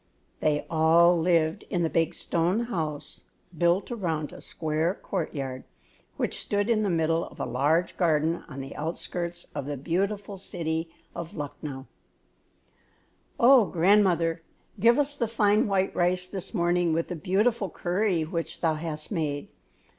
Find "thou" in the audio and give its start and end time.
18.61-18.73